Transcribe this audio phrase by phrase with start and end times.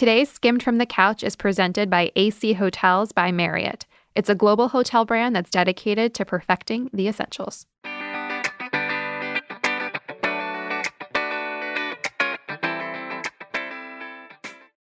[0.00, 3.84] Today's Skimmed from the Couch is presented by AC Hotels by Marriott.
[4.14, 7.66] It's a global hotel brand that's dedicated to perfecting the essentials.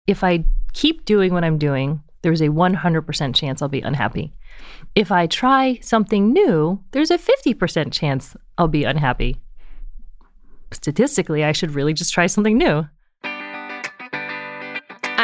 [0.08, 4.34] If I keep doing what I'm doing, there's a 100% chance I'll be unhappy.
[4.96, 9.38] If I try something new, there's a 50% chance I'll be unhappy.
[10.72, 12.88] Statistically, I should really just try something new.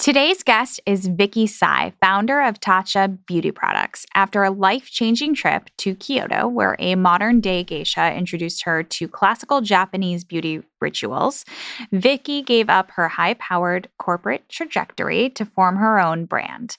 [0.00, 4.06] Today's guest is Vicky Sai, founder of Tatcha Beauty Products.
[4.14, 9.06] After a life changing trip to Kyoto, where a modern day geisha introduced her to
[9.06, 11.44] classical Japanese beauty rituals,
[11.92, 16.78] Vicky gave up her high powered corporate trajectory to form her own brand.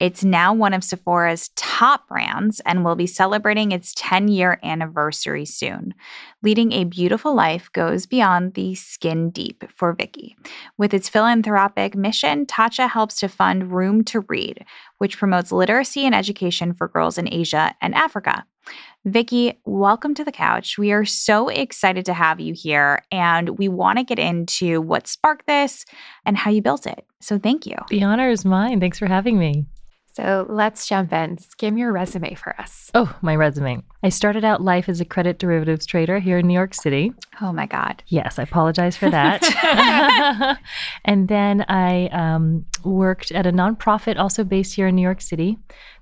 [0.00, 5.44] It's now one of Sephora's top brands and will be celebrating its 10 year anniversary
[5.44, 5.92] soon.
[6.40, 10.36] Leading a beautiful life goes beyond the skin deep for Vicky.
[10.76, 14.64] With its philanthropic mission, Tatcha helps to fund Room to Read,
[14.98, 18.44] which promotes literacy and education for girls in Asia and Africa.
[19.04, 20.78] Vicki, welcome to the couch.
[20.78, 25.06] We are so excited to have you here, and we want to get into what
[25.06, 25.84] sparked this
[26.26, 27.06] and how you built it.
[27.20, 27.76] So, thank you.
[27.88, 28.80] The honor is mine.
[28.80, 29.64] Thanks for having me.
[30.18, 31.38] So let's jump in.
[31.38, 32.90] Skim your resume for us.
[32.92, 33.84] Oh, my resume.
[34.02, 37.12] I started out life as a credit derivatives trader here in New York City.
[37.40, 38.02] Oh my God.
[38.08, 40.58] Yes, I apologize for that.
[41.04, 45.56] and then I um, worked at a nonprofit also based here in New York City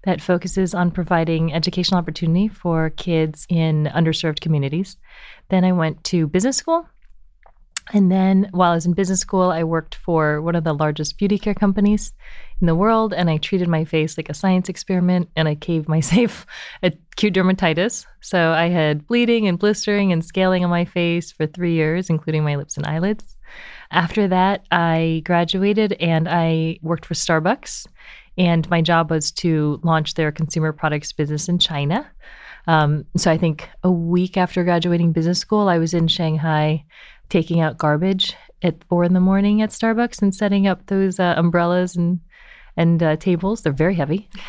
[0.05, 4.97] that focuses on providing educational opportunity for kids in underserved communities.
[5.51, 6.89] Then I went to business school
[7.93, 11.19] and then while I was in business school, I worked for one of the largest
[11.19, 12.13] beauty care companies
[12.61, 13.15] in the world.
[13.15, 16.47] And I treated my face like a science experiment and I gave myself
[16.83, 18.05] acute dermatitis.
[18.21, 22.43] So I had bleeding and blistering and scaling on my face for three years, including
[22.43, 23.37] my lips and eyelids.
[23.93, 27.87] After that, I graduated and I worked for Starbucks.
[28.39, 32.11] And my job was to launch their consumer products business in China.
[32.67, 36.85] Um, so I think a week after graduating business school, I was in Shanghai
[37.29, 41.35] taking out garbage at four in the morning at Starbucks and setting up those uh,
[41.37, 42.21] umbrellas and
[42.77, 43.63] and uh, tables.
[43.63, 44.29] They're very heavy.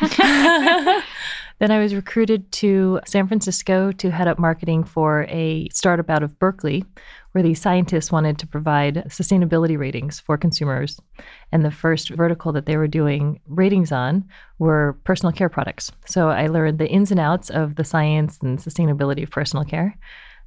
[1.58, 6.22] then I was recruited to San Francisco to head up marketing for a startup out
[6.22, 6.84] of Berkeley,
[7.32, 11.00] where the scientists wanted to provide sustainability ratings for consumers.
[11.50, 14.24] And the first vertical that they were doing ratings on
[14.58, 15.90] were personal care products.
[16.06, 19.96] So I learned the ins and outs of the science and sustainability of personal care.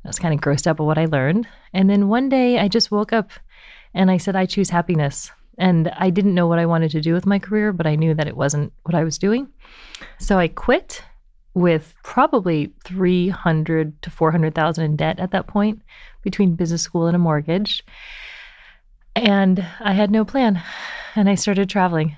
[0.03, 1.47] I was kind of grossed out by what I learned.
[1.73, 3.31] And then one day I just woke up
[3.94, 5.31] and I said, I choose happiness.
[5.57, 8.13] And I didn't know what I wanted to do with my career, but I knew
[8.16, 9.47] that it wasn't what I was doing.
[10.17, 11.03] So I quit
[11.53, 15.81] with probably 300 to 400,000 in debt at that point
[16.23, 17.84] between business school and a mortgage.
[19.16, 20.63] And I had no plan.
[21.16, 22.16] And I started traveling.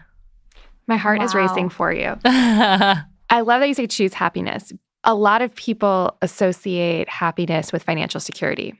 [0.87, 1.25] My heart wow.
[1.25, 2.15] is racing for you.
[2.25, 4.71] I love that you say choose happiness
[5.03, 8.79] a lot of people associate happiness with financial security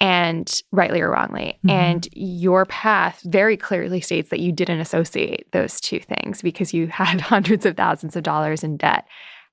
[0.00, 1.58] and rightly or wrongly.
[1.58, 1.70] Mm-hmm.
[1.70, 6.88] And your path very clearly states that you didn't associate those two things because you
[6.88, 9.06] had hundreds of thousands of dollars in debt.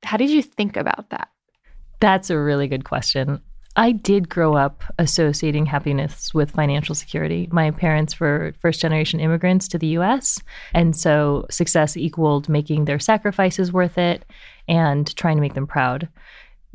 [0.03, 1.29] How did you think about that?
[1.99, 3.41] That's a really good question.
[3.75, 7.50] I did grow up associating happiness with financial security.
[7.51, 10.39] My parents were first generation immigrants to the US.
[10.73, 14.25] And so success equaled making their sacrifices worth it
[14.67, 16.07] and trying to make them proud.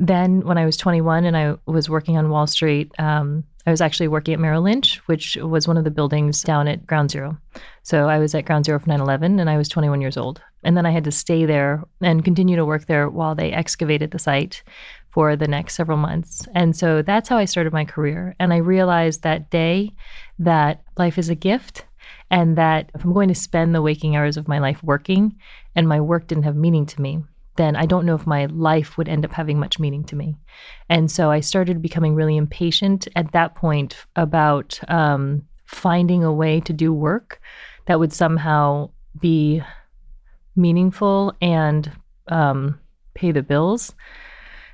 [0.01, 3.81] Then, when I was 21 and I was working on Wall Street, um, I was
[3.81, 7.37] actually working at Merrill Lynch, which was one of the buildings down at Ground Zero.
[7.83, 10.41] So I was at Ground Zero for 9 11 and I was 21 years old.
[10.63, 14.13] And then I had to stay there and continue to work there while they excavated
[14.13, 14.63] the site
[15.19, 16.47] for the next several months.
[16.55, 18.37] And so that's how I started my career.
[18.39, 19.91] And I realized that day
[20.39, 21.85] that life is a gift
[22.31, 25.37] and that if I'm going to spend the waking hours of my life working
[25.75, 27.25] and my work didn't have meaning to me,
[27.57, 30.37] then I don't know if my life would end up having much meaning to me.
[30.89, 36.61] And so I started becoming really impatient at that point about um, finding a way
[36.61, 37.41] to do work
[37.87, 39.65] that would somehow be
[40.55, 41.91] meaningful and
[42.29, 42.79] um,
[43.15, 43.97] pay the bills.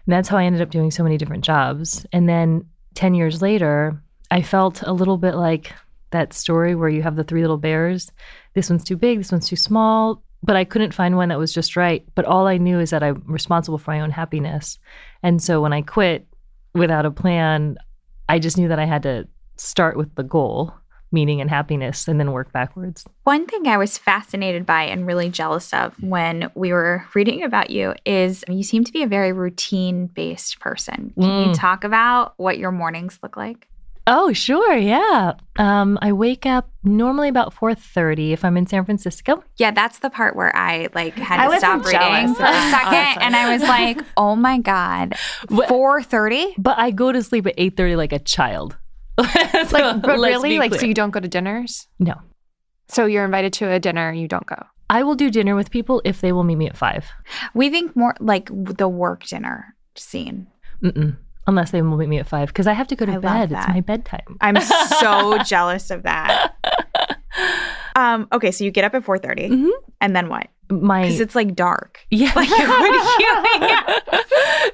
[0.06, 2.06] And that's how I ended up doing so many different jobs.
[2.12, 5.72] And then 10 years later, I felt a little bit like
[6.10, 8.12] that story where you have the three little bears.
[8.54, 11.54] This one's too big, this one's too small but I couldn't find one that was
[11.54, 12.04] just right.
[12.14, 14.78] But all I knew is that I'm responsible for my own happiness.
[15.22, 16.26] And so when I quit
[16.74, 17.78] without a plan,
[18.28, 19.26] I just knew that I had to
[19.56, 20.74] start with the goal,
[21.14, 23.04] meaning and happiness, and then work backwards.
[23.22, 27.70] One thing I was fascinated by and really jealous of when we were reading about
[27.70, 31.12] you is you seem to be a very routine based person.
[31.18, 31.46] Can mm.
[31.46, 33.68] you talk about what your mornings look like?
[34.06, 35.32] Oh, sure, yeah.
[35.56, 39.42] Um, I wake up normally about four thirty if I'm in San Francisco.
[39.56, 43.34] Yeah, that's the part where I like had to stop reading for a second, and
[43.34, 45.16] I was like, "Oh my god,
[45.68, 46.54] four thirty?
[46.58, 48.76] But I go to sleep at eight thirty like a child.
[49.18, 49.24] so,
[49.70, 51.86] like, but really, like, so you don't go to dinners?
[51.98, 52.14] No.
[52.88, 54.62] So you're invited to a dinner, and you don't go.
[54.90, 57.06] I will do dinner with people if they will meet me at five.
[57.54, 60.48] We think more like the work dinner scene.
[60.82, 61.16] Mm-mm
[61.46, 63.52] unless they will meet me at five because I have to go to I bed.
[63.52, 64.38] It's my bedtime.
[64.40, 66.54] I'm so jealous of that.
[67.96, 69.68] Um, okay, so you get up at 4:30, mm-hmm.
[70.00, 70.48] and then what?
[70.70, 72.00] My because it's like dark.
[72.10, 72.48] Yeah, like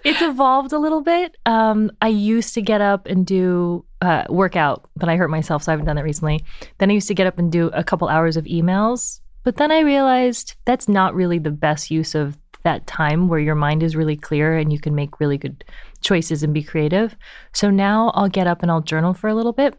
[0.05, 1.37] it's evolved a little bit.
[1.47, 5.70] Um, I used to get up and do uh, workout, but I hurt myself, so
[5.70, 6.44] I haven't done that recently.
[6.79, 9.70] Then I used to get up and do a couple hours of emails, but then
[9.70, 13.97] I realized that's not really the best use of that time where your mind is
[13.97, 15.64] really clear and you can make really good
[16.00, 17.17] choices and be creative.
[17.52, 19.75] So now I'll get up and I'll journal for a little bit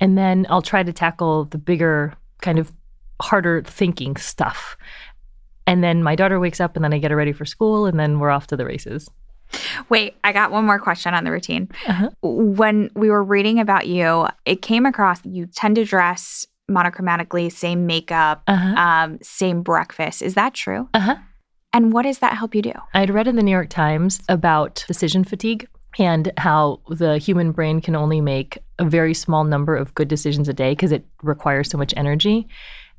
[0.00, 2.72] and then I'll try to tackle the bigger kind of
[3.20, 4.76] harder thinking stuff.
[5.66, 7.98] And then my daughter wakes up and then I get her ready for school and
[7.98, 9.08] then we're off to the races.
[9.88, 11.68] Wait, I got one more question on the routine.
[11.86, 12.10] Uh-huh.
[12.22, 17.86] When we were reading about you, it came across you tend to dress monochromatically, same
[17.86, 18.74] makeup, uh-huh.
[18.76, 20.22] um, same breakfast.
[20.22, 20.88] Is that true?
[20.94, 21.16] Uh huh.
[21.72, 22.72] And what does that help you do?
[22.94, 25.68] I'd read in the New York Times about decision fatigue
[25.98, 30.48] and how the human brain can only make a very small number of good decisions
[30.48, 32.48] a day because it requires so much energy.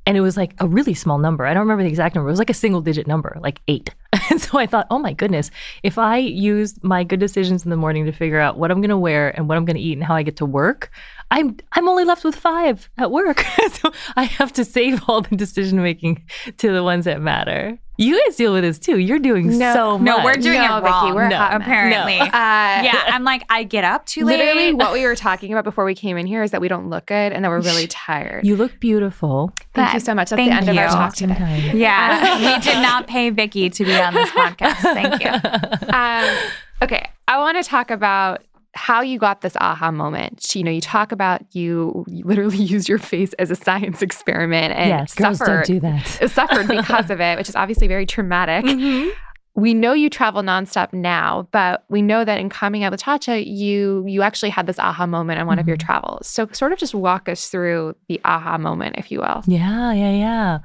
[0.06, 1.46] And it was like a really small number.
[1.46, 2.30] I don't remember the exact number.
[2.30, 3.94] It was like a single digit number, like eight.
[4.32, 5.50] And so I thought, oh my goodness,
[5.82, 8.90] if I use my good decisions in the morning to figure out what I'm going
[8.90, 10.92] to wear and what I'm going to eat and how I get to work,
[11.32, 13.40] I'm I'm only left with five at work.
[13.72, 16.24] so I have to save all the decision making
[16.58, 17.80] to the ones that matter.
[17.98, 18.98] You guys deal with this too.
[18.98, 20.06] You're doing no, so much.
[20.06, 21.08] No, we're doing no, it wrong.
[21.08, 22.18] Vicki, we're no, apparently.
[22.18, 22.24] No.
[22.24, 24.38] Uh, yeah, I'm like, I get up too late.
[24.40, 26.90] Literally, what we were talking about before we came in here is that we don't
[26.90, 28.46] look good and that we're really tired.
[28.46, 29.52] You look beautiful.
[29.74, 30.30] Thank you so much.
[30.30, 30.72] That's the end you.
[30.72, 31.74] of our talk today.
[31.76, 34.78] Yeah, we did not pay Vicky to be on this podcast.
[34.78, 35.94] Thank you.
[35.94, 38.44] Um, okay, I want to talk about
[38.74, 40.56] how you got this aha moment.
[40.56, 44.90] You know, you talk about you, literally use your face as a science experiment and
[44.90, 46.06] yes, suffered, do that.
[46.32, 48.66] suffered because of it, which is obviously very traumatic.
[48.66, 49.10] Mm-hmm.
[49.56, 53.44] We know you travel nonstop now, but we know that in coming out with Tatcha,
[53.46, 55.62] you you actually had this aha moment on one mm-hmm.
[55.62, 55.86] of your mm-hmm.
[55.86, 56.28] travels.
[56.28, 59.44] So sort of just walk us through the aha moment, if you will.
[59.48, 60.60] Yeah, yeah, yeah.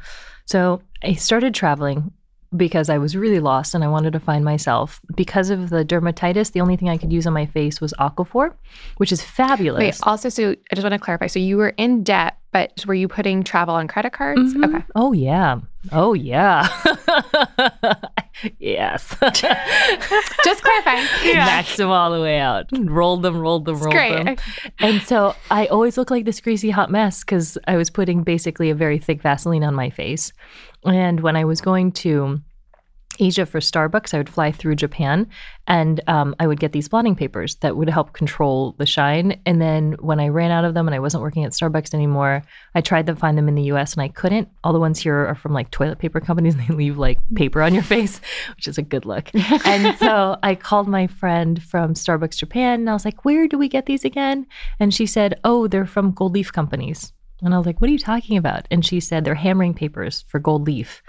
[0.47, 2.13] So I started traveling
[2.57, 5.01] because I was really lost and I wanted to find myself.
[5.15, 8.55] Because of the dermatitis, the only thing I could use on my face was Aquaphor,
[8.99, 9.81] which is fabulous.
[9.81, 11.27] Wait, also, so I just want to clarify.
[11.27, 14.55] So you were in debt, but were you putting travel on credit cards?
[14.55, 14.77] Mm-hmm.
[14.77, 14.85] Okay.
[14.95, 15.61] Oh, yeah.
[15.91, 16.69] Oh, yeah.
[18.59, 19.17] yes.
[20.45, 21.07] just clarifying.
[21.25, 21.63] Yeah.
[21.63, 22.67] Maxed them all the way out.
[22.73, 24.25] Rolled them, rolled them, rolled great.
[24.25, 24.37] them.
[24.79, 28.71] And so I always look like this greasy hot mess because I was putting basically
[28.71, 30.33] a very thick Vaseline on my face.
[30.85, 32.41] And when I was going to
[33.19, 35.29] Asia for Starbucks, I would fly through Japan
[35.67, 39.41] and um, I would get these blotting papers that would help control the shine.
[39.47, 42.43] And then when I ran out of them and I wasn't working at Starbucks anymore,
[42.75, 44.49] I tried to find them in the US and I couldn't.
[44.63, 47.63] All the ones here are from like toilet paper companies and they leave like paper
[47.63, 48.21] on your face,
[48.57, 49.31] which is a good look.
[49.65, 53.59] and so I called my friend from Starbucks Japan and I was like, Where do
[53.59, 54.47] we get these again?
[54.81, 57.13] And she said, Oh, they're from Gold Leaf companies.
[57.45, 58.67] And I was like, What are you talking about?
[58.71, 61.03] And she said, They're hammering papers for Gold Leaf.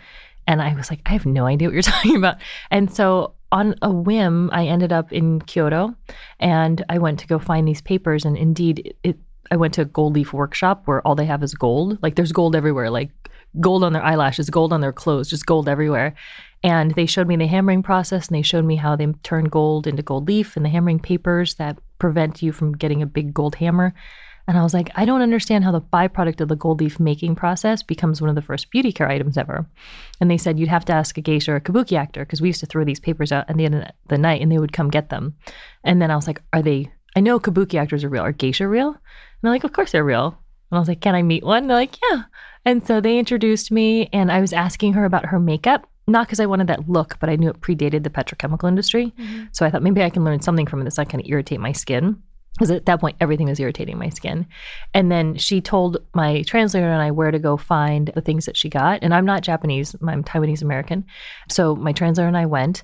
[0.48, 2.38] And I was like, I have no idea what you're talking about.
[2.70, 5.96] And so on a whim, I ended up in Kyoto
[6.40, 8.26] and I went to go find these papers.
[8.26, 9.18] And indeed, it,
[9.52, 11.98] I went to a gold leaf workshop where all they have is gold.
[12.02, 13.12] Like there's gold everywhere, like
[13.60, 16.16] gold on their eyelashes, gold on their clothes, just gold everywhere.
[16.64, 19.88] And they showed me the hammering process and they showed me how they turn gold
[19.88, 23.56] into gold leaf and the hammering papers that prevent you from getting a big gold
[23.56, 23.94] hammer.
[24.48, 27.36] And I was like, I don't understand how the byproduct of the gold leaf making
[27.36, 29.68] process becomes one of the first beauty care items ever.
[30.22, 32.50] And they said you'd have to ask a geisha or a kabuki actor because we
[32.50, 34.74] used to throw these papers out at the end of the night and they would
[34.74, 35.36] come get them.
[35.84, 38.24] And then I was like, are they, I know kabuki actors are real.
[38.24, 38.90] Are geisha real?
[38.90, 38.98] And
[39.42, 40.38] they're like, of course they're real.
[40.72, 41.64] And I was like, can I meet one?
[41.64, 42.24] And they're like, yeah.
[42.66, 46.40] And so they introduced me and I was asking her about her makeup not because
[46.40, 49.14] I wanted that look, but I knew it predated the petrochemical industry.
[49.18, 49.46] Mm-hmm.
[49.52, 51.00] So I thought maybe I can learn something from this.
[51.00, 52.22] I kind of irritate my skin.
[52.56, 54.46] Because at that point everything was irritating my skin
[54.94, 58.58] and then she told my translator and i where to go find the things that
[58.58, 61.06] she got and i'm not japanese i'm taiwanese american
[61.50, 62.84] so my translator and i went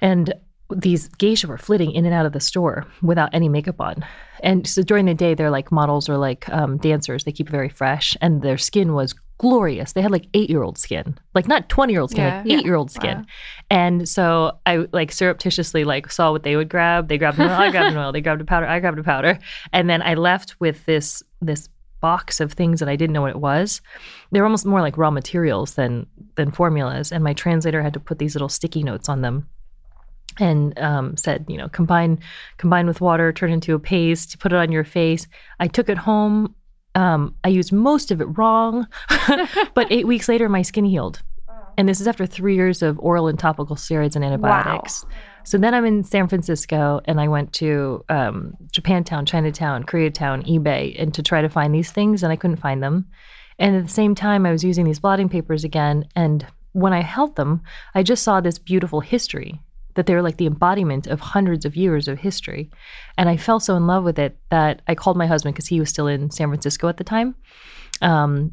[0.00, 0.34] and
[0.70, 4.04] these geisha were flitting in and out of the store without any makeup on.
[4.42, 7.24] And so during the day, they're like models or like um, dancers.
[7.24, 9.92] They keep very fresh, and their skin was glorious.
[9.92, 12.38] They had like eight year old skin, like not 20 year old skin, yeah.
[12.38, 13.18] like eight year old skin.
[13.18, 13.24] Wow.
[13.70, 17.08] And so I like surreptitiously like saw what they would grab.
[17.08, 18.12] They grabbed an oil, I grabbed an oil.
[18.12, 19.38] They grabbed a powder, I grabbed a powder.
[19.72, 21.68] And then I left with this, this
[22.00, 23.80] box of things that I didn't know what it was.
[24.30, 27.10] They were almost more like raw materials than, than formulas.
[27.10, 29.48] And my translator had to put these little sticky notes on them
[30.38, 32.18] and um, said, you know, combine
[32.58, 35.26] combine with water, turn into a paste, put it on your face.
[35.60, 36.54] I took it home.
[36.94, 38.86] Um, I used most of it wrong,
[39.74, 41.22] but eight weeks later, my skin healed.
[41.76, 45.04] And this is after three years of oral and topical steroids and antibiotics.
[45.04, 45.10] Wow.
[45.42, 50.94] So then I'm in San Francisco and I went to um, Japantown, Chinatown, Koreatown, eBay,
[51.00, 53.06] and to try to find these things, and I couldn't find them.
[53.58, 56.06] And at the same time, I was using these blotting papers again.
[56.16, 57.62] And when I held them,
[57.94, 59.60] I just saw this beautiful history
[59.94, 62.70] that they were like the embodiment of hundreds of years of history.
[63.16, 65.80] And I fell so in love with it that I called my husband because he
[65.80, 67.34] was still in San Francisco at the time.
[68.02, 68.52] Um,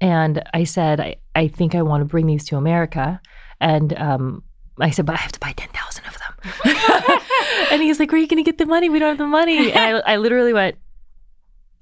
[0.00, 3.20] and I said, I, I think I want to bring these to America.
[3.60, 4.42] And um,
[4.80, 7.18] I said, but I have to buy 10,000 of them.
[7.70, 8.88] and he's like, where are you going to get the money?
[8.88, 9.72] We don't have the money.
[9.72, 10.76] And I, I literally went,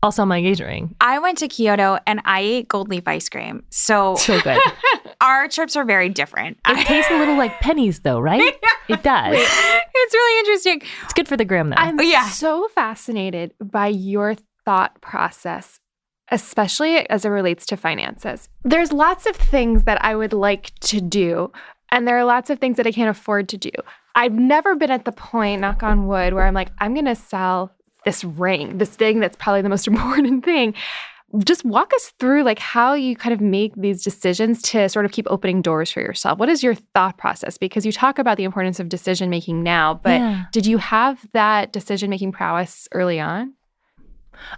[0.02, 0.96] I'll sell my engagement ring.
[1.00, 3.64] I went to Kyoto and I ate gold leaf ice cream.
[3.68, 4.58] So, so good.
[5.20, 6.58] our trips are very different.
[6.66, 8.54] It tastes a little like pennies, though, right?
[8.88, 9.36] It does.
[9.36, 10.82] It's really interesting.
[11.04, 11.76] It's good for the gram, though.
[11.78, 12.28] I'm oh, yeah.
[12.28, 15.78] so fascinated by your thought process,
[16.32, 18.48] especially as it relates to finances.
[18.64, 21.52] There's lots of things that I would like to do,
[21.92, 23.70] and there are lots of things that I can't afford to do.
[24.16, 27.14] I've never been at the point, knock on wood, where I'm like, I'm going to
[27.14, 27.70] sell
[28.04, 30.74] this ring, this thing that's probably the most important thing.
[31.44, 35.12] Just walk us through like how you kind of make these decisions to sort of
[35.12, 36.40] keep opening doors for yourself.
[36.40, 37.56] What is your thought process?
[37.56, 40.44] Because you talk about the importance of decision making now, but yeah.
[40.50, 43.54] did you have that decision making prowess early on?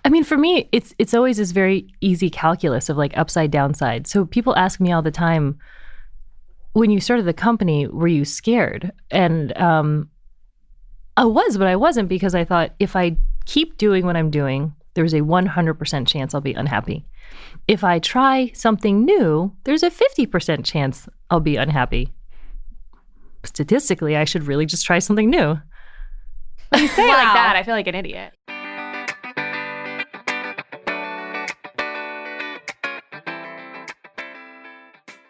[0.04, 4.06] I mean, for me, it's it's always this very easy calculus of like upside downside.
[4.06, 5.58] So people ask me all the time,
[6.72, 8.92] when you started the company, were you scared?
[9.10, 10.10] And um,
[11.16, 14.74] I was, but I wasn't because I thought if I keep doing what I'm doing,
[14.94, 17.06] there's a 100% chance I'll be unhappy.
[17.66, 22.12] If I try something new, there's a 50% chance I'll be unhappy.
[23.44, 25.58] Statistically, I should really just try something new.
[26.68, 27.14] When you say wow.
[27.14, 28.32] it like that, I feel like an idiot.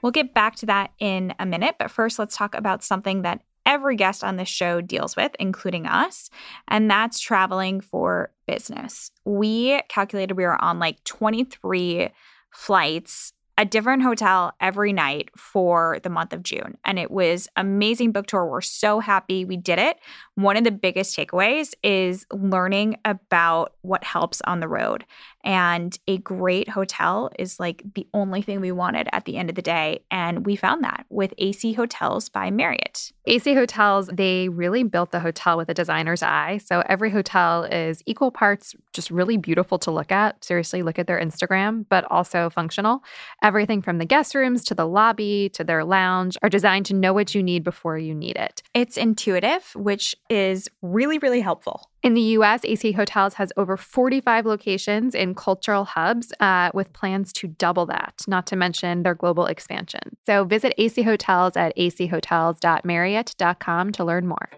[0.02, 3.40] We'll get back to that in a minute, but first let's talk about something that
[3.66, 6.30] every guest on this show deals with, including us,
[6.68, 9.10] and that's traveling for business.
[9.24, 12.10] We calculated we were on like 23
[12.50, 16.78] flights a different hotel every night for the month of June.
[16.84, 18.46] And it was amazing book tour.
[18.46, 19.98] We're so happy we did it.
[20.34, 25.04] One of the biggest takeaways is learning about what helps on the road.
[25.44, 29.56] And a great hotel is like the only thing we wanted at the end of
[29.56, 30.04] the day.
[30.10, 33.12] And we found that with AC Hotels by Marriott.
[33.26, 36.58] AC Hotels, they really built the hotel with a designer's eye.
[36.64, 40.42] So every hotel is equal parts just really beautiful to look at.
[40.44, 43.02] Seriously, look at their Instagram, but also functional.
[43.42, 47.12] Everything from the guest rooms to the lobby to their lounge are designed to know
[47.12, 48.62] what you need before you need it.
[48.74, 51.90] It's intuitive, which is really, really helpful.
[52.02, 57.32] In the US, AC Hotels has over 45 locations in cultural hubs uh, with plans
[57.34, 60.16] to double that, not to mention their global expansion.
[60.26, 64.50] So visit AC Hotels at achotels.marriott.com to learn more.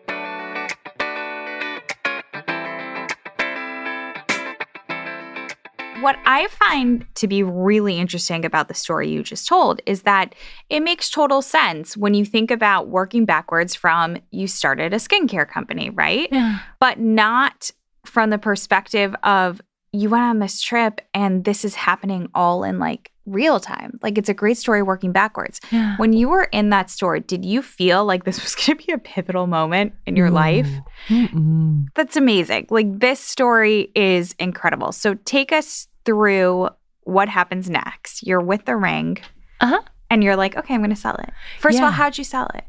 [6.04, 10.34] What I find to be really interesting about the story you just told is that
[10.68, 15.48] it makes total sense when you think about working backwards from you started a skincare
[15.48, 16.28] company, right?
[16.30, 16.58] Yeah.
[16.78, 17.70] But not
[18.04, 19.60] from the perspective of
[19.92, 23.98] you went on this trip and this is happening all in like real time.
[24.02, 25.60] Like it's a great story working backwards.
[25.70, 25.96] Yeah.
[25.96, 28.92] When you were in that store, did you feel like this was going to be
[28.92, 30.34] a pivotal moment in your mm.
[30.34, 30.68] life?
[31.08, 31.86] Mm-mm.
[31.94, 32.66] That's amazing.
[32.70, 34.92] Like this story is incredible.
[34.92, 36.68] So take us through
[37.02, 38.26] what happens next.
[38.26, 39.18] You're with the ring.
[39.60, 39.80] Uh-huh.
[40.10, 41.30] And you're like, okay, I'm going to sell it.
[41.58, 41.82] First yeah.
[41.82, 42.64] of all, how'd you sell it?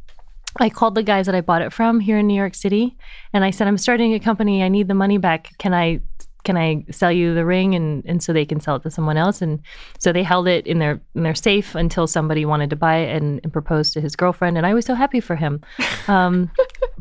[0.57, 2.97] I called the guys that I bought it from here in New York City
[3.33, 4.63] and I said, I'm starting a company.
[4.63, 5.49] I need the money back.
[5.57, 5.99] Can I
[6.45, 9.17] can I sell you the ring and and so they can sell it to someone
[9.17, 9.59] else and
[9.99, 13.21] so they held it in their in their safe until somebody wanted to buy it
[13.21, 15.61] and, and propose to his girlfriend and I was so happy for him
[16.07, 16.51] um,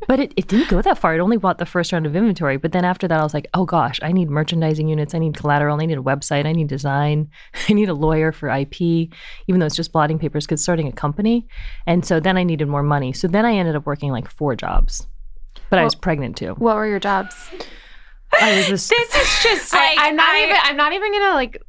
[0.07, 1.15] but it, it didn't go that far.
[1.15, 2.57] It only bought the first round of inventory.
[2.57, 5.15] But then after that, I was like, oh gosh, I need merchandising units.
[5.15, 5.81] I need collateral.
[5.81, 6.47] I need a website.
[6.47, 7.31] I need design.
[7.69, 10.93] I need a lawyer for IP, even though it's just blotting papers because starting a
[10.93, 11.47] company.
[11.87, 13.13] And so then I needed more money.
[13.13, 15.07] So then I ended up working like four jobs.
[15.71, 16.55] But well, I was pregnant too.
[16.55, 17.35] What were your jobs?
[18.41, 18.89] I was this.
[18.89, 20.57] this is just like I, am not I, even.
[20.63, 21.63] I'm not even gonna like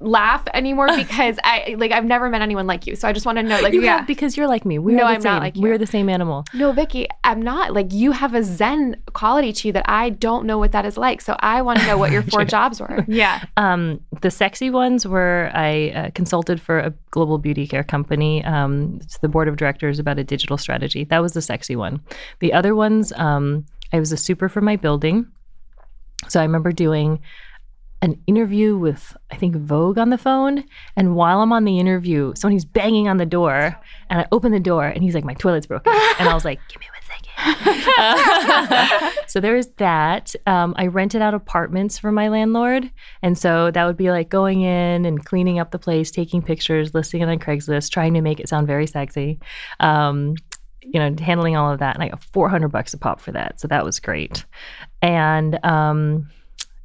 [0.00, 2.96] laugh anymore because I like I've never met anyone like you.
[2.96, 4.78] So I just want to know like you yeah have, because you're like me.
[4.78, 5.32] We're no, I'm same.
[5.32, 5.62] not like you.
[5.62, 6.44] We're the same animal.
[6.54, 7.72] No, Vicki, I'm not.
[7.72, 10.96] Like you have a Zen quality to you that I don't know what that is
[10.96, 11.20] like.
[11.20, 13.06] So I want to know what your four jobs were.
[13.12, 13.44] Yeah.
[13.58, 19.00] Um, the sexy ones were I uh, consulted for a global beauty care company um,
[19.00, 21.04] to the board of directors about a digital strategy.
[21.04, 22.00] That was the sexy one.
[22.40, 25.26] The other ones, um, I was a super for my building.
[26.28, 27.20] So I remember doing
[28.02, 30.64] an interview with I think Vogue on the phone,
[30.96, 33.78] and while I'm on the interview, somebody's banging on the door,
[34.10, 36.60] and I open the door, and he's like, "My toilet's broken," and I was like,
[36.68, 37.22] "Give me one second.
[39.28, 40.34] so there was that.
[40.46, 42.90] Um, I rented out apartments for my landlord,
[43.22, 46.94] and so that would be like going in and cleaning up the place, taking pictures,
[46.94, 49.38] listing it on Craigslist, trying to make it sound very sexy.
[49.78, 50.34] Um,
[50.82, 51.94] you know, handling all of that.
[51.94, 53.60] And I got 400 bucks a pop for that.
[53.60, 54.44] So that was great.
[55.02, 56.30] And um,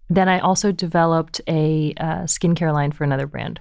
[0.10, 3.60] then I also developed a uh, skincare line for another brand.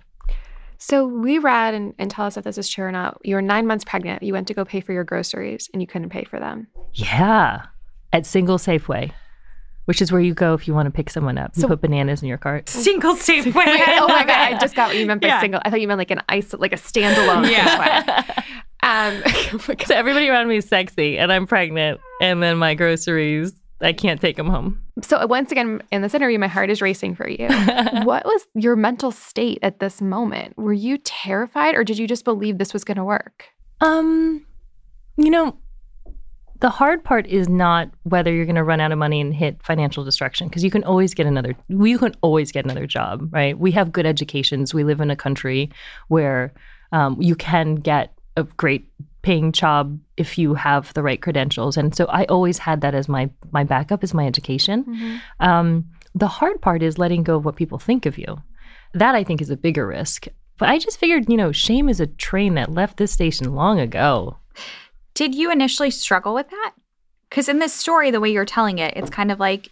[0.78, 3.18] So we read, and, and tell us if this is true or not.
[3.25, 4.22] You were nine months pregnant.
[4.22, 6.66] You went to go pay for your groceries and you couldn't pay for them.
[6.94, 7.66] Yeah.
[8.12, 9.12] At Single Safeway
[9.86, 11.52] which is where you go if you want to pick someone up.
[11.56, 12.68] You put bananas in your cart.
[12.68, 13.52] Single Safeway.
[13.54, 14.30] oh my god!
[14.30, 15.40] I just got what you meant by yeah.
[15.40, 15.60] single.
[15.64, 17.50] I thought you meant like an ice, like a standalone.
[17.50, 18.42] Yeah.
[18.82, 23.52] Um, oh so everybody around me is sexy, and I'm pregnant, and then my groceries.
[23.80, 24.83] I can't take him home.
[25.02, 27.47] So once again, in this interview, my heart is racing for you.
[28.04, 30.56] what was your mental state at this moment?
[30.56, 33.45] Were you terrified, or did you just believe this was going to work?
[33.83, 34.47] Um,
[35.16, 35.59] you know,
[36.61, 39.62] the hard part is not whether you're going to run out of money and hit
[39.62, 43.59] financial destruction because you can always get another we can always get another job right
[43.59, 45.71] we have good educations we live in a country
[46.09, 46.52] where
[46.92, 48.88] um, you can get a great
[49.23, 51.76] paying job if you have the right credentials.
[51.76, 54.85] And so I always had that as my my backup is my education.
[54.85, 55.16] Mm-hmm.
[55.40, 58.42] Um, the hard part is letting go of what people think of you.
[58.94, 60.26] That I think is a bigger risk.
[60.59, 63.79] But I just figured, you know, shame is a train that left this station long
[63.79, 64.38] ago.
[65.12, 66.72] Did you initially struggle with that?
[67.29, 69.70] Because in this story, the way you're telling it, it's kind of like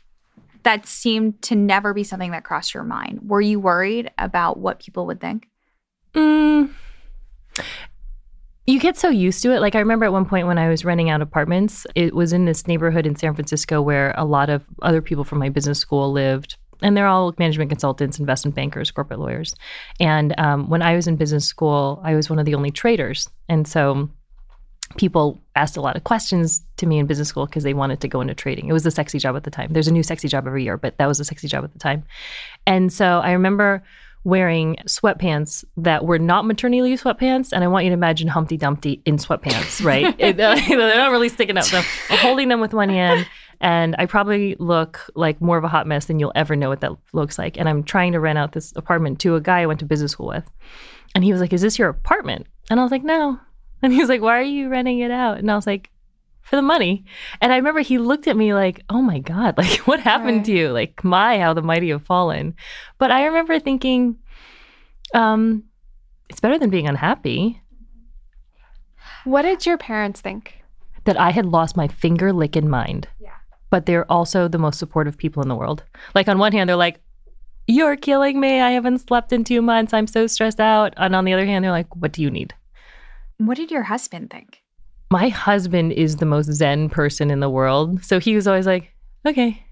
[0.64, 3.20] that seemed to never be something that crossed your mind.
[3.28, 5.48] Were you worried about what people would think?
[6.14, 6.72] Mm,
[8.66, 9.60] you get so used to it.
[9.60, 12.46] Like I remember at one point when I was renting out apartments, it was in
[12.46, 16.12] this neighborhood in San Francisco where a lot of other people from my business school
[16.12, 16.56] lived.
[16.82, 19.54] And they're all management consultants, investment bankers, corporate lawyers.
[20.00, 23.28] And um, when I was in business school, I was one of the only traders.
[23.48, 24.10] And so
[24.96, 28.08] people asked a lot of questions to me in business school because they wanted to
[28.08, 28.68] go into trading.
[28.68, 29.72] It was a sexy job at the time.
[29.72, 31.78] There's a new sexy job every year, but that was a sexy job at the
[31.78, 32.04] time.
[32.66, 33.82] And so I remember
[34.24, 37.52] wearing sweatpants that were not maternity leave sweatpants.
[37.52, 40.14] And I want you to imagine Humpty Dumpty in sweatpants, right?
[40.18, 41.64] it, uh, they're not really sticking out.
[41.64, 43.26] So I'm holding them with one hand.
[43.60, 46.80] And I probably look like more of a hot mess than you'll ever know what
[46.80, 47.56] that looks like.
[47.58, 50.12] And I'm trying to rent out this apartment to a guy I went to business
[50.12, 50.50] school with.
[51.14, 52.46] And he was like, Is this your apartment?
[52.70, 53.38] And I was like, No.
[53.82, 55.38] And he was like, Why are you renting it out?
[55.38, 55.90] And I was like,
[56.44, 57.04] for the money.
[57.40, 60.46] And I remember he looked at me like, oh my God, like what happened right.
[60.46, 60.68] to you?
[60.70, 62.54] Like, my, how the mighty have fallen.
[62.98, 64.16] But I remember thinking,
[65.14, 65.64] um,
[66.28, 67.60] it's better than being unhappy.
[69.24, 70.62] What did your parents think?
[71.04, 73.08] That I had lost my finger licking mind.
[73.18, 73.30] Yeah.
[73.70, 75.82] But they're also the most supportive people in the world.
[76.14, 77.00] Like, on one hand, they're like,
[77.66, 78.60] you're killing me.
[78.60, 79.92] I haven't slept in two months.
[79.92, 80.92] I'm so stressed out.
[80.96, 82.54] And on the other hand, they're like, what do you need?
[83.38, 84.63] What did your husband think?
[85.14, 88.04] My husband is the most zen person in the world.
[88.04, 88.92] So he was always like,
[89.24, 89.64] okay.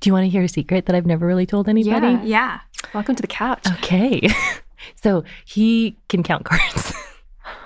[0.00, 2.06] Do you want to hear a secret that I've never really told anybody?
[2.06, 2.22] Yeah.
[2.22, 2.60] yeah.
[2.94, 3.66] Welcome to the couch.
[3.66, 4.26] Okay.
[4.94, 6.94] so he can count cards.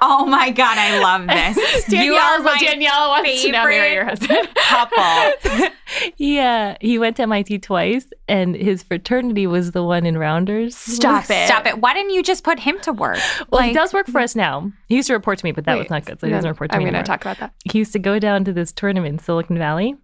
[0.01, 1.85] Oh my god, I love this.
[1.85, 4.49] Danielle, you are my Danielle wants to now marry your husband.
[4.55, 5.69] Couple.
[6.17, 10.77] yeah, he went to MIT twice, and his fraternity was the one in Rounders.
[10.77, 11.47] Stop it!
[11.47, 11.81] Stop it!
[11.81, 13.19] Why didn't you just put him to work?
[13.51, 14.71] Well, like, he does work for us now.
[14.89, 16.49] He used to report to me, but that wait, was not good, so he doesn't
[16.49, 16.89] report to I'm me.
[16.89, 17.53] I'm going to talk about that.
[17.71, 19.97] He used to go down to this tournament in Silicon Valley,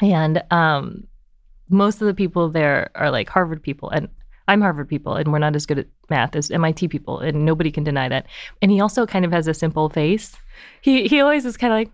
[0.00, 1.06] and um,
[1.68, 4.08] most of the people there are like Harvard people, and
[4.48, 7.70] I'm Harvard people and we're not as good at math as MIT people, and nobody
[7.70, 8.26] can deny that.
[8.62, 10.36] And he also kind of has a simple face.
[10.80, 11.90] He he always is kind of like.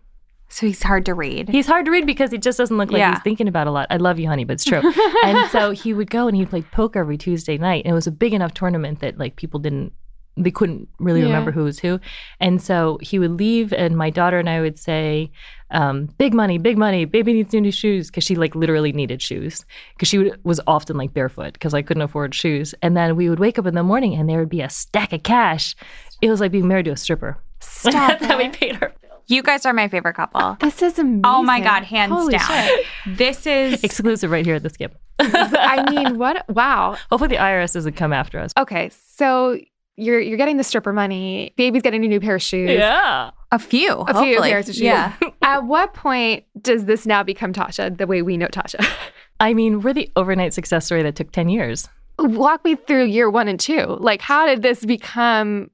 [0.48, 1.48] So he's hard to read.
[1.48, 3.12] He's hard to read because he just doesn't look like yeah.
[3.14, 3.86] he's thinking about a lot.
[3.88, 4.82] I love you, honey, but it's true.
[5.24, 7.86] and so he would go and he'd play poker every Tuesday night.
[7.86, 9.94] And it was a big enough tournament that like people didn't
[10.36, 11.26] they couldn't really Yeah.
[11.26, 12.00] remember who was who.
[12.40, 15.30] And so he would leave, and my daughter and I would say,
[15.70, 17.04] um, "Big money, big money.
[17.04, 19.64] Baby needs new shoes," because she like literally needed shoes
[19.94, 22.74] because she would, was often like barefoot because I couldn't afford shoes.
[22.82, 25.12] And then we would wake up in the morning, and there would be a stack
[25.12, 25.74] of cash.
[26.22, 27.38] It was like being married to a stripper.
[27.60, 28.88] Stop that we paid her.
[29.02, 29.22] Bills.
[29.28, 30.56] You guys are my favorite couple.
[30.60, 31.22] This is amazing.
[31.24, 32.46] Oh my God, hands Holy down.
[32.48, 32.86] shit.
[33.06, 34.96] This is Exclusive right here at the skip.
[35.20, 36.44] I mean, what?
[36.48, 36.96] Wow.
[37.10, 38.52] Hopefully the IRS doesn't come after us.
[38.58, 39.58] Okay, so
[39.96, 41.52] you're you're getting the stripper money.
[41.56, 42.70] Baby's getting a new pair of shoes.
[42.70, 43.30] Yeah.
[43.50, 43.92] a few.
[43.92, 44.82] A few pairs of shoes.
[44.82, 45.14] Yeah.
[45.42, 48.84] At what point does this now become Tatcha the way we know Tatcha?
[49.40, 51.88] I mean, we're the overnight success story that took 10 years.
[52.18, 53.84] Walk me through year one and two.
[54.00, 55.70] Like, how did this become?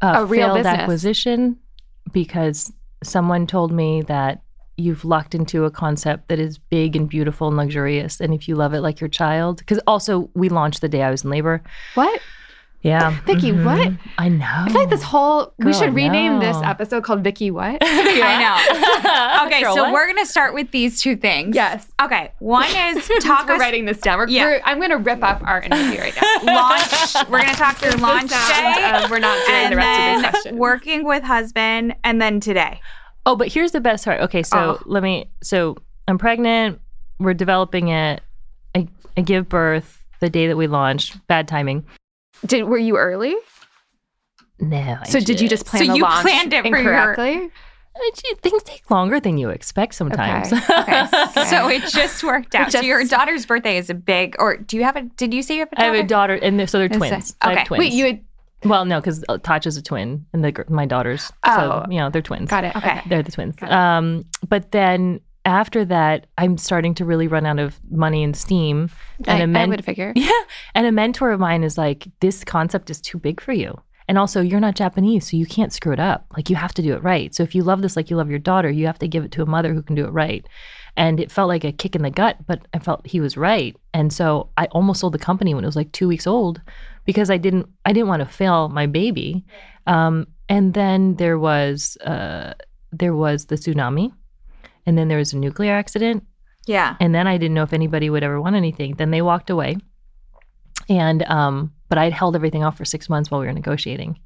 [0.00, 0.78] Uh, A real failed business.
[0.80, 1.56] acquisition
[2.12, 2.72] because
[3.02, 4.42] someone told me that
[4.76, 8.20] you've locked into a concept that is big and beautiful and luxurious.
[8.20, 11.10] And if you love it like your child, because also we launched the day I
[11.10, 11.62] was in labor.
[11.94, 12.20] What?
[12.84, 13.18] Yeah.
[13.24, 13.64] Vicky, mm-hmm.
[13.64, 13.92] what?
[14.18, 14.44] I know.
[14.46, 17.78] I feel like this whole we should I rename this episode called Vicky What?
[17.82, 18.38] I
[19.40, 19.46] know.
[19.46, 19.92] Okay, Girl, so what?
[19.94, 21.54] we're gonna start with these two things.
[21.56, 21.90] yes.
[22.00, 22.30] Okay.
[22.40, 24.18] One is talk we're us writing this down.
[24.18, 24.44] We're, Yeah.
[24.44, 26.54] we're- I'm going to rip up our interview right now.
[26.54, 27.28] launch.
[27.30, 29.06] We're gonna talk through launch Sound, day.
[29.10, 30.58] we're not doing the rest then of this question.
[30.58, 32.80] working with husband, and then today.
[33.26, 34.20] Oh, but here's the best part.
[34.20, 34.82] Okay, so Oh.
[34.84, 35.30] let me.
[35.42, 36.80] So I'm pregnant.
[37.18, 38.22] We're developing it.
[38.74, 41.14] I, I give birth the day that we launch.
[41.28, 41.84] Bad timing.
[42.46, 43.34] Did were you early?
[44.60, 44.98] No.
[45.00, 47.50] I So did you just plan So the you launch planned it for your- incorrectly?
[47.96, 50.52] Uh, gee, Things take longer than you expect sometimes.
[50.52, 51.06] Okay.
[51.48, 52.72] So it just worked out.
[52.72, 54.34] so your daughter's birthday is a big.
[54.40, 55.02] Or do you have a?
[55.02, 55.96] Did you say you have a I daughter?
[55.96, 57.30] have a daughter, and they're, so they're Is twins.
[57.30, 57.58] it- I okay.
[57.60, 57.78] have twins.
[57.78, 58.20] Wait, you had
[58.64, 61.22] Well, no, because Tatcha's a twin, and the my daughters.
[61.24, 61.84] So Oh.
[61.88, 62.50] you know they're twins.
[62.50, 62.74] got it.
[62.74, 63.00] Okay.
[63.06, 63.54] They're the twins.
[63.62, 68.90] Um, but then after that, I'm starting to really run out of money and steam.
[69.26, 70.12] And I, a I men- would figure.
[70.16, 70.30] Yeah.
[70.74, 73.80] And a mentor of mine is like, this concept is too big for you.
[74.06, 76.26] And also, you're not Japanese, so you can't screw it up.
[76.36, 77.34] Like, you have to do it right.
[77.34, 79.32] So, if you love this like you love your daughter, you have to give it
[79.32, 80.46] to a mother who can do it right.
[80.94, 83.74] And it felt like a kick in the gut, but I felt he was right.
[83.94, 86.60] And so, I almost sold the company when it was like two weeks old
[87.06, 89.46] because I didn't, I didn't want to fail my baby.
[89.86, 92.52] Um, and then there was, uh,
[92.92, 94.12] there was the tsunami,
[94.86, 96.24] and then there was a nuclear accident,
[96.66, 96.96] yeah.
[97.00, 98.94] and then I didn't know if anybody would ever want anything.
[98.96, 99.76] Then they walked away.
[100.88, 104.18] And um, but I'd held everything off for six months while we were negotiating.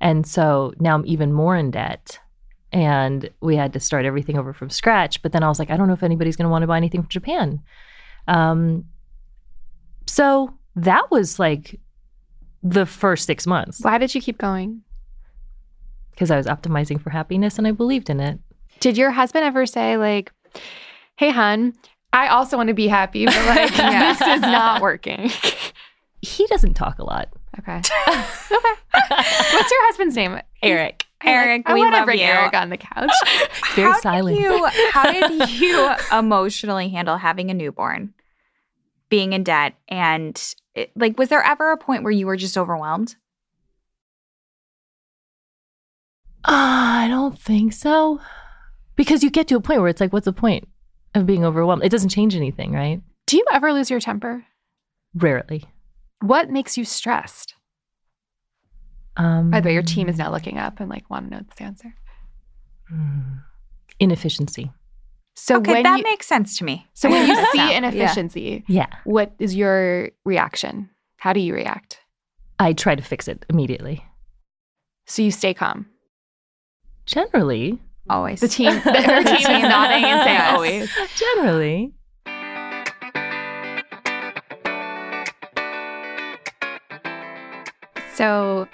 [0.00, 2.18] And so now I'm even more in debt.
[2.72, 5.22] And we had to start everything over from scratch.
[5.22, 7.02] But then I was like, I don't know if anybody's gonna want to buy anything
[7.02, 7.62] from Japan.
[8.28, 8.84] Um
[10.06, 11.78] so that was like
[12.62, 14.82] the first six months Why did you keep going?
[16.10, 18.38] because I was optimizing for happiness and I believed in it.
[18.82, 20.32] Did your husband ever say like,
[21.16, 21.72] "Hey, hun,
[22.12, 24.12] I also want to be happy, but like Yeah.
[24.12, 25.30] this is not working."
[26.20, 27.28] He doesn't talk a lot.
[27.60, 27.76] okay.
[27.78, 28.74] okay.
[28.92, 30.38] What's your husband's name?
[30.62, 31.04] Eric.
[31.20, 32.24] I like- Eric, I we want to love bring you.
[32.24, 33.10] Eric on the couch.
[33.76, 34.36] Very how silent.
[34.36, 38.12] Did you, how did you emotionally handle having a newborn,
[39.08, 40.40] being in debt, and
[40.74, 43.14] it, like, was there ever a point where you were just overwhelmed?
[46.44, 48.20] Uh, I don't think so.
[48.96, 50.68] Because you get to a point where it's like, what's the point
[51.14, 51.84] of being overwhelmed?
[51.84, 53.00] It doesn't change anything, right?
[53.26, 54.44] Do you ever lose your temper?
[55.14, 55.64] Rarely.
[56.20, 57.54] What makes you stressed?
[59.16, 61.42] Um, By the way, your team is now looking up and like want to know
[61.56, 61.94] the answer.
[62.92, 63.40] mm,
[64.00, 64.70] Inefficiency.
[65.34, 66.86] So okay, when that you, makes sense to me.
[66.94, 67.70] so when you see that.
[67.72, 67.78] Yeah.
[67.78, 68.86] inefficiency, Yeah.
[69.04, 70.90] what is your reaction?
[71.16, 72.00] How do you react?
[72.58, 74.04] I try to fix it immediately.
[75.06, 75.86] So you stay calm.
[77.06, 77.80] Generally.
[78.10, 80.54] Always The team, the, her team is nodding and saying Yes.
[80.54, 80.90] always.
[81.16, 81.92] Generally.
[88.14, 88.68] So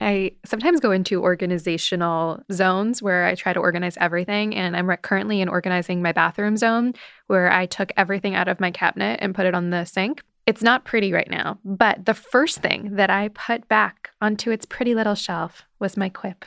[0.00, 4.54] I sometimes go into organizational zones where I try to organize everything.
[4.54, 6.94] And I'm re- currently in organizing my bathroom zone
[7.26, 10.22] where I took everything out of my cabinet and put it on the sink.
[10.46, 14.64] It's not pretty right now, but the first thing that I put back onto its
[14.64, 16.44] pretty little shelf was my quip.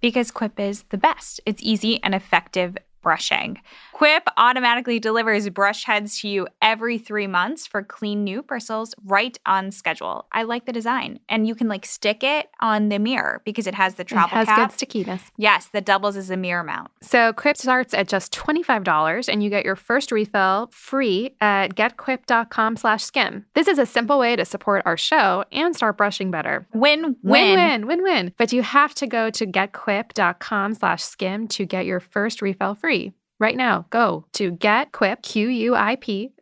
[0.00, 1.40] Because Quip is the best.
[1.46, 3.58] It's easy and effective brushing.
[3.96, 9.38] Quip automatically delivers brush heads to you every three months for clean new bristles right
[9.46, 10.26] on schedule.
[10.32, 11.18] I like the design.
[11.30, 14.40] And you can like stick it on the mirror because it has the travel it
[14.40, 14.68] has cap.
[14.68, 15.22] good stickiness.
[15.38, 16.90] yes, that doubles as a mirror mount.
[17.00, 22.76] So Quip starts at just $25 and you get your first refill free at getquip.com
[22.76, 23.46] slash skim.
[23.54, 26.66] This is a simple way to support our show and start brushing better.
[26.74, 27.56] Win win.
[27.56, 28.34] Win-win, win-win.
[28.36, 33.14] But you have to go to getquip.com slash skim to get your first refill free.
[33.38, 36.32] Right now, go to getquip, Q-U-I-P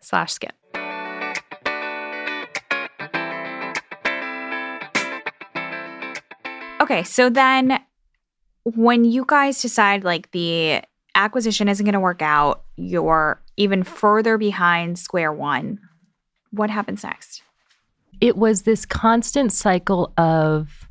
[0.00, 0.52] slash skim.
[6.80, 7.80] Okay, so then
[8.64, 10.82] when you guys decide like the
[11.14, 15.80] acquisition isn't going to work out, you're even further behind square one.
[16.50, 17.42] What happens next?
[18.20, 20.88] It was this constant cycle of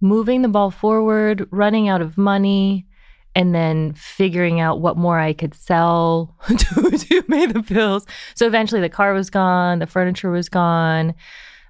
[0.00, 2.86] moving the ball forward, running out of money,
[3.34, 8.06] and then figuring out what more I could sell to, to pay the bills.
[8.34, 11.14] So eventually the car was gone, the furniture was gone,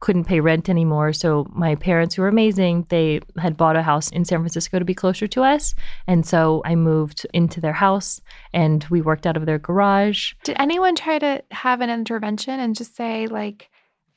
[0.00, 1.14] couldn't pay rent anymore.
[1.14, 4.85] So my parents, who were amazing, they had bought a house in San Francisco to
[4.85, 5.74] be closer to us.
[6.07, 8.20] And so I moved into their house
[8.53, 10.35] and we worked out of their garage.
[10.44, 13.70] Did anyone try to have an intervention and just say, like,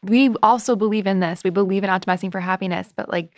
[0.03, 1.43] we also believe in this.
[1.43, 3.33] We believe in optimizing for happiness, but like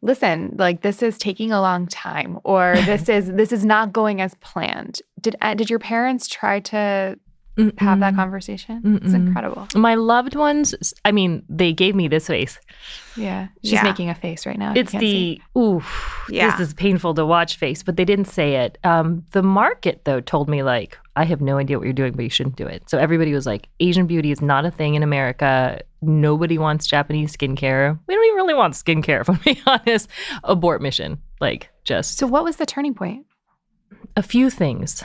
[0.00, 4.20] listen like this is taking a long time or this is this is not going
[4.20, 5.00] as planned.
[5.20, 7.18] Did uh, did your parents try to
[7.58, 7.78] Mm-mm.
[7.78, 9.04] have that conversation Mm-mm.
[9.04, 12.58] it's incredible my loved ones i mean they gave me this face
[13.16, 13.82] yeah she's yeah.
[13.82, 16.50] making a face right now it's the oof yeah.
[16.50, 20.20] this is painful to watch face but they didn't say it um, the market though
[20.20, 22.88] told me like I have no idea what you're doing, but you shouldn't do it.
[22.88, 25.80] So everybody was like, Asian beauty is not a thing in America.
[26.00, 27.98] Nobody wants Japanese skincare.
[28.06, 30.08] We don't even really want skincare, if I'm being honest.
[30.44, 31.20] Abort mission.
[31.40, 32.18] Like, just.
[32.18, 33.26] So, what was the turning point?
[34.16, 35.02] A few things.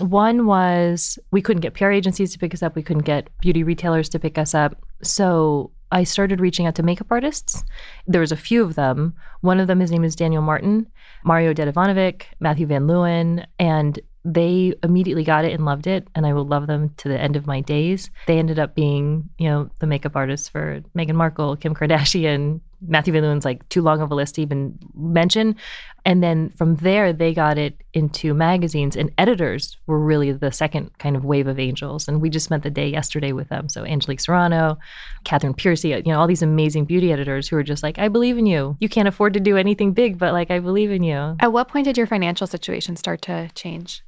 [0.00, 3.62] One was we couldn't get PR agencies to pick us up, we couldn't get beauty
[3.62, 4.82] retailers to pick us up.
[5.02, 7.64] So, I started reaching out to makeup artists.
[8.06, 9.14] There was a few of them.
[9.40, 10.86] One of them, his name is Daniel Martin,
[11.24, 16.32] Mario Dedivanovic, Matthew Van Leeuwen, and they immediately got it and loved it and i
[16.34, 19.70] will love them to the end of my days they ended up being you know
[19.78, 24.10] the makeup artists for meghan markle kim kardashian matthew van leeuwen's like too long of
[24.10, 25.56] a list to even mention.
[26.04, 30.90] And then from there they got it into magazines and editors were really the second
[30.98, 32.08] kind of wave of angels.
[32.08, 33.68] And we just spent the day yesterday with them.
[33.68, 34.78] So angelique serrano
[35.24, 38.38] catherine piercy you know all these amazing beauty editors who are just like i believe
[38.38, 38.76] in you.
[38.80, 41.36] You can't afford to do anything big but like i believe in you.
[41.40, 44.02] At what point did your financial situation start to change?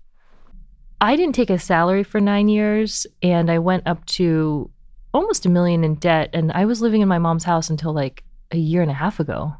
[1.00, 4.70] I didn't take a salary for nine years and I went up to
[5.14, 6.30] almost a million in debt.
[6.32, 9.20] And I was living in my mom's house until like a year and a half
[9.20, 9.54] ago.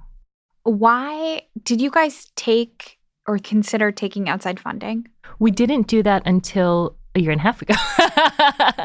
[0.65, 5.09] Why did you guys take or consider taking outside funding?
[5.39, 7.75] We didn't do that until a year and a half ago.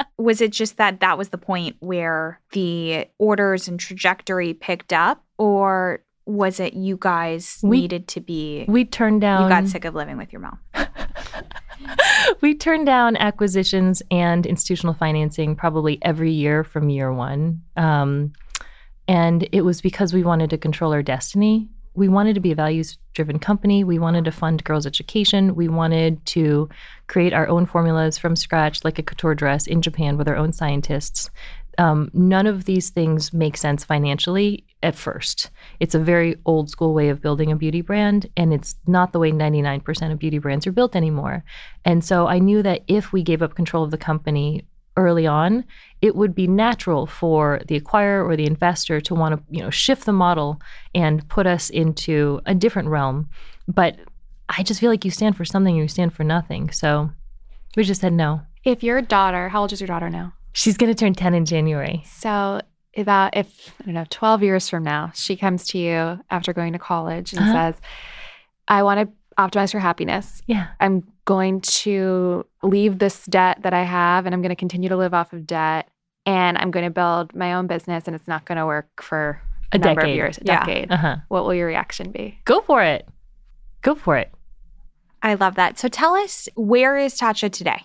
[0.18, 5.24] was it just that that was the point where the orders and trajectory picked up,
[5.38, 8.66] or was it you guys we, needed to be?
[8.68, 9.44] We turned down.
[9.44, 10.60] You got sick of living with your mom.
[12.42, 17.62] we turned down acquisitions and institutional financing probably every year from year one.
[17.78, 18.34] Um,
[19.08, 21.70] and it was because we wanted to control our destiny.
[21.94, 23.84] We wanted to be a values driven company.
[23.84, 25.56] We wanted to fund girls' education.
[25.56, 26.70] We wanted to
[27.08, 30.54] create our own formulas from scratch, like a couture dress in Japan with our own
[30.54, 31.32] scientists.
[31.80, 35.50] Um, none of these things make sense financially at first.
[35.80, 39.20] It's a very old school way of building a beauty brand, and it's not the
[39.20, 41.44] way 99% of beauty brands are built anymore.
[41.86, 44.66] And so I knew that if we gave up control of the company
[44.98, 45.64] early on,
[46.02, 49.70] it would be natural for the acquirer or the investor to want to, you know,
[49.70, 50.62] shift the model
[50.94, 53.30] and put us into a different realm.
[53.68, 53.98] But
[54.50, 56.72] I just feel like you stand for something, and you stand for nothing.
[56.72, 57.10] So
[57.76, 58.42] we just said no.
[58.64, 60.34] If your daughter, how old is your daughter now?
[60.54, 62.04] She's going to turn 10 in January.
[62.06, 62.62] So,
[62.96, 66.74] about if, I don't know, 12 years from now, she comes to you after going
[66.74, 67.72] to college and uh-huh.
[67.72, 67.82] says,
[68.68, 70.42] I want to optimize for happiness.
[70.48, 70.70] Yeah.
[70.80, 74.96] I'm going to leave this debt that I have and I'm going to continue to
[74.96, 75.90] live off of debt
[76.26, 79.42] and I'm going to build my own business and it's not going to work for
[79.74, 80.12] a, a number decade.
[80.12, 80.66] of years, a yeah.
[80.66, 80.92] decade.
[80.92, 81.18] Uh-huh.
[81.28, 82.40] What will your reaction be?
[82.46, 83.08] Go for it.
[83.82, 84.32] Go for it.
[85.22, 85.78] I love that.
[85.78, 87.84] So tell us, where is Tatcha today?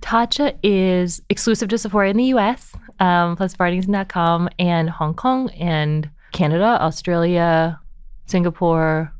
[0.00, 6.10] Tatcha is exclusive to Sephora in the US, um, plus Bartington.com, and Hong Kong and
[6.32, 7.78] Canada, Australia,
[8.26, 9.12] Singapore.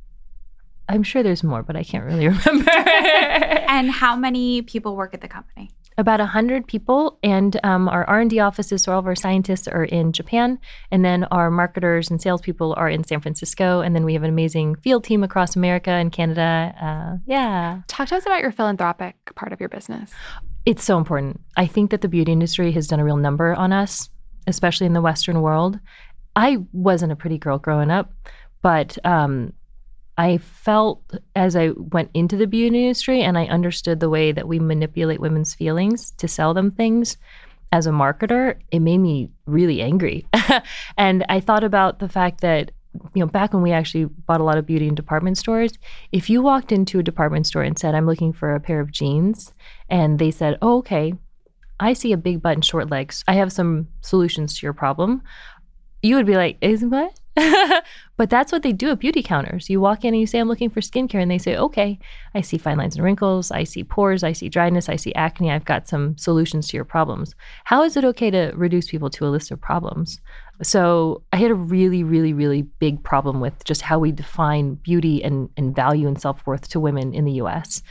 [0.88, 2.70] I'm sure there's more, but I can't really remember.
[3.68, 5.71] and how many people work at the company?
[5.99, 10.12] About 100 people, and um, our R&D offices, so all of our scientists are in
[10.12, 10.59] Japan,
[10.90, 14.31] and then our marketers and salespeople are in San Francisco, and then we have an
[14.31, 16.75] amazing field team across America and Canada.
[16.81, 17.83] Uh, yeah.
[17.88, 20.11] Talk to us about your philanthropic part of your business.
[20.64, 21.40] It's so important.
[21.57, 24.09] I think that the beauty industry has done a real number on us,
[24.47, 25.79] especially in the Western world.
[26.37, 28.12] I wasn't a pretty girl growing up,
[28.62, 29.53] but um,
[30.18, 31.03] I felt
[31.35, 35.20] as I went into the beauty industry and I understood the way that we manipulate
[35.20, 37.16] women's feelings to sell them things
[37.72, 40.27] as a marketer, it made me really angry.
[40.98, 42.70] and I thought about the fact that
[43.14, 45.72] you know, back when we actually bought a lot of beauty in department stores,
[46.12, 48.92] if you walked into a department store and said, I'm looking for a pair of
[48.92, 49.55] jeans,
[49.88, 51.14] and they said, Oh, okay,
[51.81, 53.25] I see a big butt and short legs.
[53.27, 55.22] I have some solutions to your problem.
[56.03, 57.18] You would be like, Is what?
[58.16, 59.71] but that's what they do at beauty counters.
[59.71, 61.23] You walk in and you say, I'm looking for skincare.
[61.23, 61.99] And they say, okay,
[62.35, 63.51] I see fine lines and wrinkles.
[63.51, 64.23] I see pores.
[64.23, 64.88] I see dryness.
[64.88, 65.51] I see acne.
[65.51, 67.35] I've got some solutions to your problems.
[67.64, 70.21] How is it okay to reduce people to a list of problems?
[70.62, 75.25] So I had a really, really, really big problem with just how we define beauty
[75.25, 77.83] and, and value and self worth to women in the US.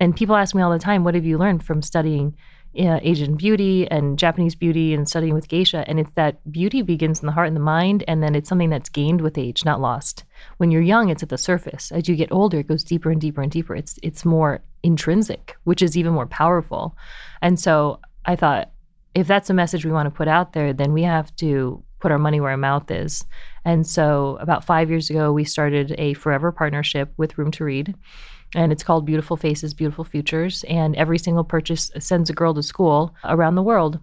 [0.00, 2.36] And people ask me all the time, what have you learned from studying?
[2.78, 5.84] Uh, Asian beauty and Japanese beauty and studying with geisha.
[5.88, 8.70] And it's that beauty begins in the heart and the mind, and then it's something
[8.70, 10.24] that's gained with age, not lost.
[10.58, 11.90] When you're young, it's at the surface.
[11.92, 13.74] As you get older, it goes deeper and deeper and deeper.
[13.74, 16.96] It's it's more intrinsic, which is even more powerful.
[17.42, 18.70] And so I thought,
[19.14, 22.12] if that's a message we want to put out there, then we have to put
[22.12, 23.24] our money where our mouth is.
[23.64, 27.94] And so about five years ago, we started a forever partnership with Room to Read
[28.54, 30.64] and it's called Beautiful Faces, Beautiful Futures.
[30.68, 34.00] And every single purchase sends a girl to school around the world.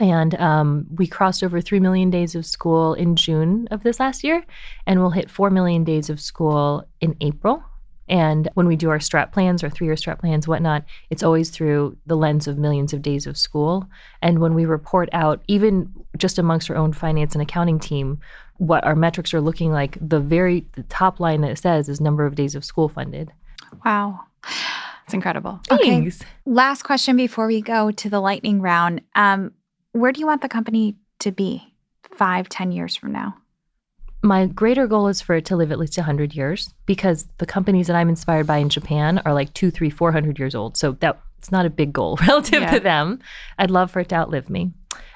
[0.00, 4.24] And um, we crossed over 3 million days of school in June of this last
[4.24, 4.42] year,
[4.86, 7.62] and we'll hit 4 million days of school in April.
[8.08, 11.50] And when we do our strat plans, our three year strat plans, whatnot, it's always
[11.50, 13.88] through the lens of millions of days of school.
[14.20, 18.18] And when we report out, even just amongst our own finance and accounting team,
[18.58, 22.00] what our metrics are looking like, the very the top line that it says is
[22.00, 23.32] number of days of school funded.
[23.84, 24.20] Wow.
[25.04, 25.60] It's incredible.
[25.68, 26.22] Thanks.
[26.22, 26.30] Okay.
[26.46, 29.02] Last question before we go to the lightning round.
[29.14, 29.52] Um,
[29.92, 31.74] where do you want the company to be
[32.16, 33.36] five, ten years from now?
[34.22, 37.88] My greater goal is for it to live at least 100 years because the companies
[37.88, 40.76] that I'm inspired by in Japan are like two, three, four hundred years old.
[40.76, 42.70] So that's not a big goal relative yeah.
[42.70, 43.18] to them.
[43.58, 44.70] I'd love for it to outlive me.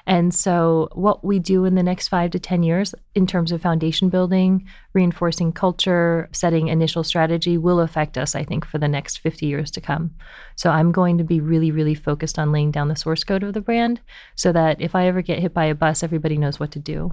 [0.05, 3.61] And so, what we do in the next five to 10 years in terms of
[3.61, 9.19] foundation building, reinforcing culture, setting initial strategy will affect us, I think, for the next
[9.19, 10.11] 50 years to come.
[10.55, 13.53] So, I'm going to be really, really focused on laying down the source code of
[13.53, 13.99] the brand
[14.35, 17.11] so that if I ever get hit by a bus, everybody knows what to do.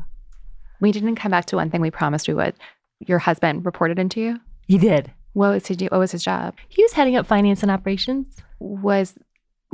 [0.80, 2.54] We didn't come back to one thing we promised we would.
[3.00, 4.40] Your husband reported into you?
[4.66, 5.10] He did.
[5.32, 5.86] What was he do?
[5.86, 6.54] What was his job?
[6.68, 8.28] He was heading up finance and operations.
[8.60, 9.14] Was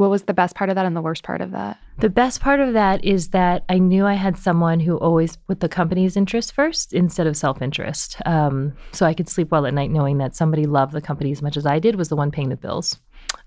[0.00, 1.78] what was the best part of that and the worst part of that?
[1.98, 5.60] The best part of that is that I knew I had someone who always put
[5.60, 8.16] the company's interest first instead of self interest.
[8.24, 11.42] Um, so I could sleep well at night knowing that somebody loved the company as
[11.42, 12.98] much as I did was the one paying the bills.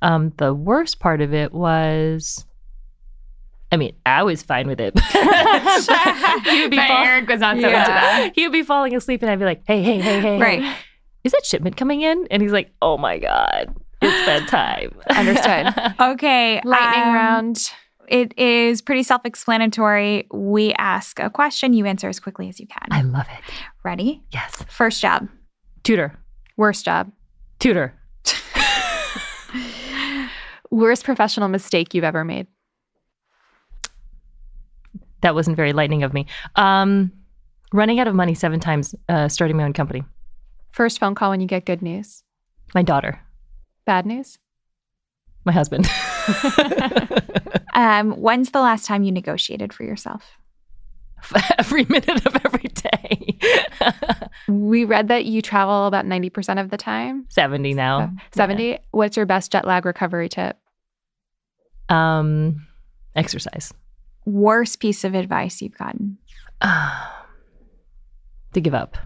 [0.03, 2.45] Um, the worst part of it was.
[3.71, 4.93] I mean, I was fine with it.
[4.99, 7.79] he would be fall- Eric was not so yeah.
[7.79, 8.31] into that.
[8.35, 10.61] He would be falling asleep, and I'd be like, "Hey, hey, hey, hey, right?
[10.61, 10.75] Hey.
[11.23, 14.93] Is that shipment coming in?" And he's like, "Oh my god, it's bedtime.
[15.09, 15.95] Understood.
[15.99, 16.61] okay.
[16.63, 17.71] Lightning um, round.
[18.07, 20.27] It is pretty self explanatory.
[20.31, 22.87] We ask a question, you answer as quickly as you can.
[22.91, 23.53] I love it.
[23.83, 24.23] Ready?
[24.31, 24.63] Yes.
[24.69, 25.27] First job.
[25.83, 26.17] Tutor.
[26.57, 27.11] Worst job.
[27.59, 27.93] Tutor.
[30.69, 32.47] Worst professional mistake you've ever made.
[35.21, 36.25] That wasn't very lightning of me.
[36.55, 37.11] Um,
[37.71, 40.03] running out of money seven times, uh, starting my own company.
[40.71, 42.23] First phone call when you get good news.
[42.73, 43.19] My daughter.
[43.85, 44.39] Bad news?
[45.45, 45.85] My husband.
[47.73, 50.37] um, when's the last time you negotiated for yourself?
[51.57, 53.37] Every minute of every day.
[54.49, 57.25] we read that you travel about 90% of the time.
[57.29, 58.13] 70 now.
[58.33, 58.63] 70.
[58.63, 58.77] Yeah.
[58.91, 60.57] What's your best jet lag recovery tip?
[61.87, 62.67] Um,
[63.15, 63.73] exercise.
[64.25, 66.17] Worst piece of advice you've gotten?
[66.61, 68.97] to give up.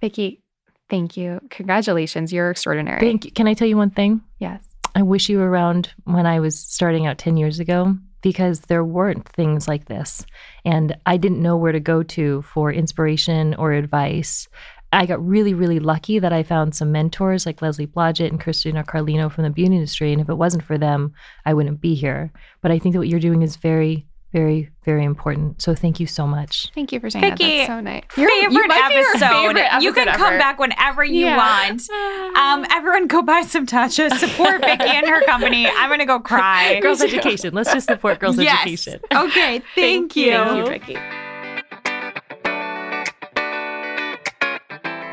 [0.00, 0.42] Vicki,
[0.88, 1.40] Thank you.
[1.50, 2.32] Congratulations.
[2.32, 3.00] You're extraordinary.
[3.00, 3.32] Thank you.
[3.32, 4.20] Can I tell you one thing?
[4.38, 4.62] Yes.
[4.94, 8.84] I wish you were around when I was starting out 10 years ago because there
[8.84, 10.24] weren't things like this.
[10.64, 14.48] And I didn't know where to go to for inspiration or advice.
[14.92, 18.84] I got really, really lucky that I found some mentors like Leslie Blodgett and Christina
[18.84, 20.12] Carlino from the beauty industry.
[20.12, 21.12] And if it wasn't for them,
[21.44, 22.32] I wouldn't be here.
[22.62, 25.62] But I think that what you're doing is very very, very important.
[25.62, 26.70] So thank you so much.
[26.74, 27.56] Thank you for saying Vicki, that.
[27.56, 28.04] That's so nice.
[28.16, 29.28] Your favorite, you episode.
[29.28, 29.82] favorite episode.
[29.82, 30.18] You can ever.
[30.18, 31.36] come back whenever you yeah.
[31.36, 31.88] want.
[32.36, 34.12] Um, everyone go buy some Tatcha.
[34.18, 35.66] Support Vicki and her company.
[35.66, 36.80] I'm going to go cry.
[36.82, 37.54] Girls education.
[37.54, 38.60] Let's just support girls yes.
[38.60, 39.00] education.
[39.16, 39.62] Okay.
[39.74, 40.32] Thank, thank you.
[40.32, 40.94] Thank you, Vicki.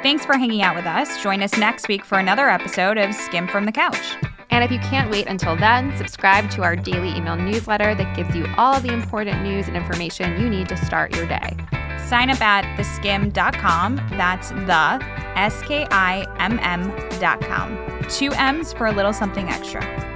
[0.03, 1.21] Thanks for hanging out with us.
[1.23, 4.17] Join us next week for another episode of Skimm'd from the Couch.
[4.53, 8.35] And if you can't wait until then, subscribe to our daily email newsletter that gives
[8.35, 11.57] you all the important news and information you need to start your day.
[12.05, 13.95] Sign up at theskimm.com.
[14.11, 15.03] That's the
[15.35, 18.05] S K I M M.com.
[18.09, 20.12] Two M's for a little something extra.